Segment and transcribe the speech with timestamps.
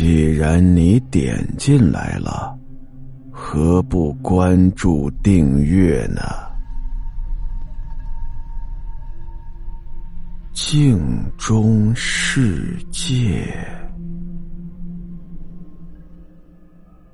[0.00, 2.56] 既然你点进来了，
[3.32, 6.22] 何不关注订阅呢？
[10.52, 11.00] 镜
[11.36, 13.42] 中世界，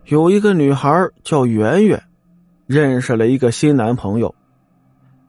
[0.09, 2.03] 有一个女孩叫圆圆，
[2.67, 4.35] 认识了一个新男朋友。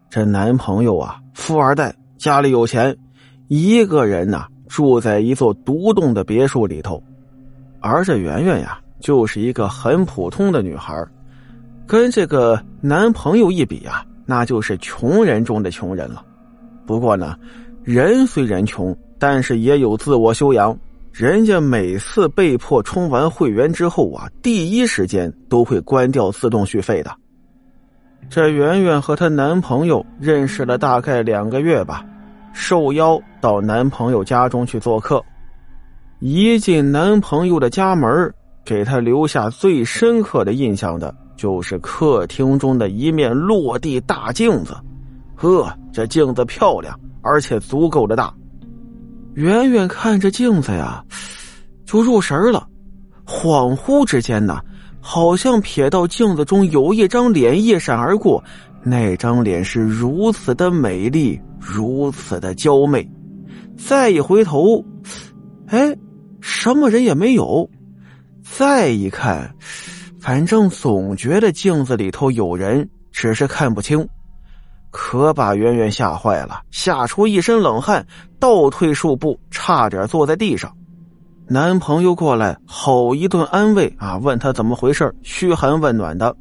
[0.10, 2.98] 这男朋友啊，富二代，家里有钱，
[3.48, 7.02] 一个人呐住在一座独栋的别墅里头。
[7.88, 11.06] 而这圆圆呀，就是一个很普通的女孩，
[11.86, 16.26] 跟这个男朋友一比呀，那就是穷人中的穷人了。
[16.88, 17.38] 不过呢，
[17.84, 20.76] 人虽然穷，但是也有自我修养。
[21.12, 27.16] 人家每次被迫充完会员之后啊，第一时间都会关掉自动续费的。
[28.32, 32.04] 这圆圆和她男朋友认识了大概两个月吧，
[32.52, 35.24] 受邀到男朋友家中去做客。
[36.20, 44.76] 一进男朋友的家门，给他留下最深刻的印象的就是客厅中的一面落地大镜子。
[45.36, 48.34] 呵，这镜子漂亮，而且足够的大。
[49.34, 51.04] 远远看着镜子呀，
[51.86, 52.66] 就入神了。
[53.28, 54.62] 恍惚之间呢，
[55.02, 58.42] 好像瞥到镜子中有一张脸一闪而过，
[58.82, 63.06] 那张脸是如此的美丽，如此的娇媚。
[63.78, 64.84] 再一回头，
[65.68, 65.94] 哎。
[66.48, 67.68] 什么人也没有，
[68.44, 69.52] 再一看，
[70.22, 74.08] 反正总觉得镜子里头有人，只是看不清，
[74.92, 78.06] 可把圆圆吓坏了，吓出一身冷汗，
[78.40, 80.72] 倒退数步，差点坐在地上。
[81.48, 86.36] 男朋友过来，吼一顿安慰啊，问他怎么回事，嘘寒问暖的。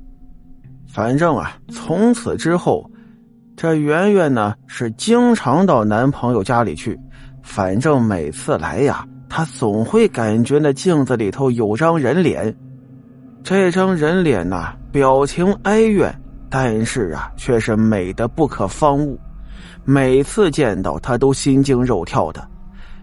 [0.87, 2.91] 反正啊，从此之后，
[3.57, 6.95] 这圆圆呢是经常到男朋友家里去，
[7.43, 9.07] 反正每次来呀。
[9.37, 12.55] 他总会感觉那镜子里头有张人脸，
[13.43, 16.15] 这张人脸呐，表情哀怨，
[16.49, 19.19] 但是啊，却是美的不可方物。
[19.83, 22.47] 每次见到他都心惊肉跳的，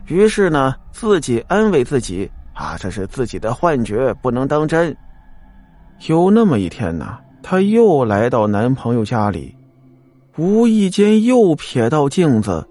[0.08, 4.96] 于是呢，自己安慰自己啊，这是自己的幻觉，不能当真。
[6.08, 9.54] 有那么一天呢，她又来到男朋友家里，
[10.38, 12.66] 无意间又瞥到镜子。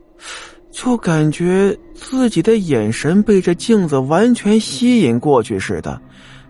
[0.70, 6.00] 就感觉自己的眼神被这镜子完全吸引过去似的，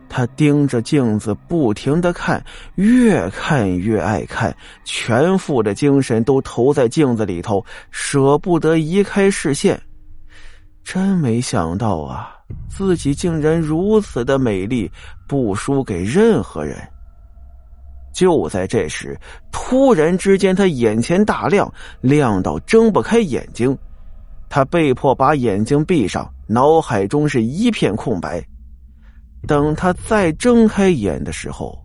[0.09, 2.43] 他盯着镜子不停的看，
[2.75, 4.55] 越看越爱看，
[4.85, 9.81] 全副的精神都投在镜子里头，舍不得移开视线。
[10.85, 12.31] 真没想到啊，
[12.69, 14.91] 自己竟然如此的美丽，
[15.27, 16.77] 不输给任何人。
[18.13, 19.19] 就在这时，
[19.53, 23.77] 突然之间，他眼前大亮，亮到睁不开眼睛。
[24.51, 28.45] 他被迫把眼睛闭上，脑海中是一片空白。
[29.47, 31.79] 等他再睁开眼的时候，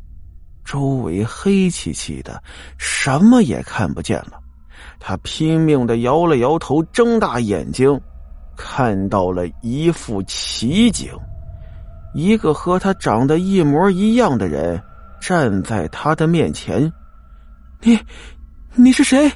[0.66, 2.42] 周围黑漆漆的，
[2.80, 4.42] 什么也看不见了。
[5.00, 8.02] 他拼命的摇了摇头，睁大眼睛，
[8.58, 11.14] 看到了一副奇景：
[12.16, 14.82] 一个和他长得一模一样的人
[15.22, 16.92] 站在他的面前。
[17.82, 17.98] 你，
[18.74, 19.32] 你是谁？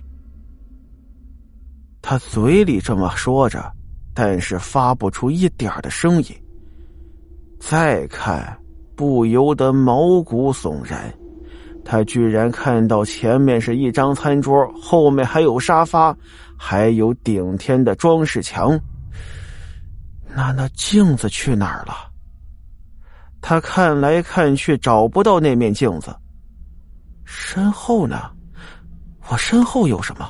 [2.10, 3.72] 他嘴里这么说着，
[4.16, 6.36] 但是发不出一点的声音。
[7.60, 8.60] 再看，
[8.96, 11.14] 不由得毛骨悚然。
[11.86, 16.18] 他居然看到前面是一张餐桌，后面还有沙发，
[16.58, 18.72] 还有顶天的装饰墙。
[20.34, 21.94] 那那镜子去哪儿了？
[23.40, 26.12] 他看来看去找不到那面镜子。
[27.24, 28.32] 身后呢？
[29.28, 30.28] 我身后有什么？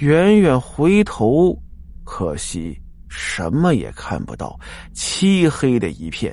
[0.00, 1.60] 远远回头，
[2.04, 4.58] 可惜什么也看不到，
[4.94, 6.32] 漆黑的一片。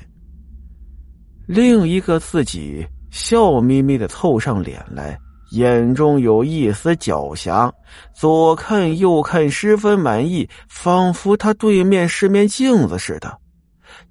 [1.48, 5.18] 另一个自己笑眯眯的凑上脸来，
[5.52, 7.72] 眼中有一丝狡黠，
[8.14, 13.40] 左看右看，十分满意，仿佛他对面是面镜子似的。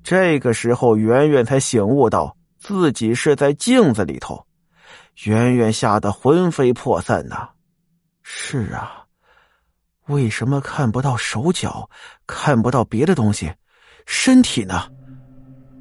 [0.03, 4.45] 这个时候，圆圆才醒悟到自己是在镜子里头，
[5.27, 7.49] 圆圆吓得魂飞魄散呐！
[8.25, 9.04] 是啊。
[10.09, 11.89] 为什么看不到手脚，
[12.27, 13.53] 看不到别的东西？
[14.07, 14.83] 身体呢？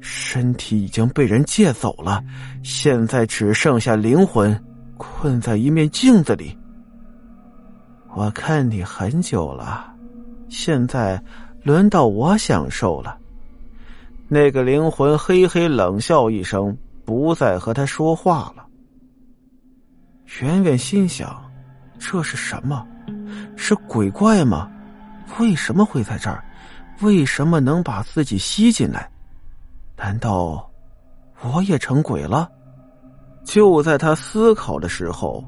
[0.00, 2.22] 身体已经被人借走了，
[2.62, 4.62] 现在只剩下灵魂，
[4.96, 6.56] 困在一面镜子里。
[8.14, 9.94] 我看你很久了，
[10.48, 11.22] 现在
[11.62, 13.18] 轮到我享受了。
[14.28, 18.64] 那个灵魂嘿嘿冷笑一声，不再和他说话了。
[20.40, 21.42] 圆圆心想：
[21.98, 22.86] 这是什么？
[23.56, 24.70] 是鬼怪吗？
[25.38, 26.44] 为什么会在这儿？
[27.00, 29.10] 为什么能把自己吸进来？
[29.96, 30.70] 难道
[31.42, 32.48] 我也成鬼了？
[33.44, 35.44] 就在她思考的时候，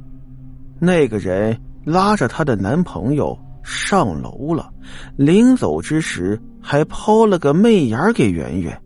[0.79, 4.73] 那个人拉着她的男朋友上楼了，
[5.17, 8.82] 临走之时还抛了个媚眼给圆圆。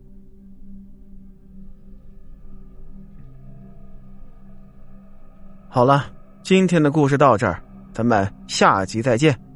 [5.67, 6.05] 好了，
[6.43, 9.50] 今天的故事到这儿，咱们下集再见。